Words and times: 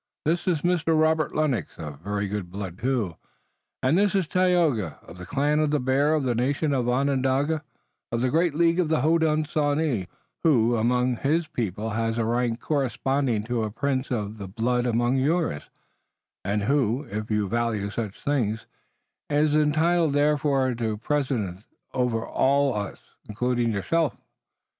This 0.25 0.47
is 0.47 0.63
Mr. 0.63 0.99
Robert 0.99 1.35
Lennox, 1.35 1.77
of 1.77 1.99
very 1.99 2.27
good 2.27 2.49
blood 2.49 2.79
too, 2.79 3.17
and 3.83 3.95
this 3.99 4.15
is 4.15 4.27
Tayoga, 4.27 4.97
of 5.03 5.19
the 5.19 5.27
Clan 5.27 5.59
of 5.59 5.69
the 5.69 5.79
Bear, 5.79 6.15
of 6.15 6.23
the 6.23 6.33
nation 6.33 6.73
Onondaga, 6.73 7.61
of 8.11 8.21
the 8.21 8.31
great 8.31 8.55
League 8.55 8.79
of 8.79 8.89
the 8.89 9.01
Hodenosaunee, 9.01 10.07
who, 10.43 10.75
among 10.75 11.17
his 11.17 11.43
own 11.45 11.49
people 11.53 11.89
has 11.91 12.17
a 12.17 12.25
rank 12.25 12.59
corresponding 12.59 13.43
to 13.43 13.61
a 13.61 13.69
prince 13.69 14.09
of 14.09 14.39
the 14.39 14.47
blood 14.47 14.87
among 14.87 15.17
yours, 15.17 15.69
and 16.43 16.63
who, 16.63 17.03
if 17.03 17.29
you 17.29 17.47
value 17.47 17.91
such 17.91 18.19
things, 18.23 18.65
is 19.29 19.55
entitled 19.55 20.13
therefore 20.13 20.73
to 20.73 20.97
precedence 20.97 21.65
over 21.93 22.25
all 22.25 22.73
of 22.73 22.93
us, 22.93 22.99
including 23.29 23.71
yourself. 23.71 24.17